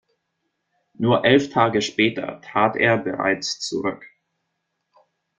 Nur 0.95 1.25
elf 1.25 1.51
Tage 1.51 1.83
später 1.83 2.41
trat 2.41 2.75
er 2.75 2.97
bereits 2.97 3.59
zurück. 3.59 4.03